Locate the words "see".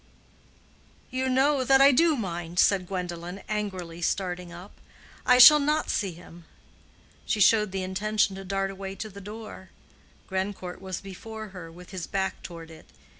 5.91-6.13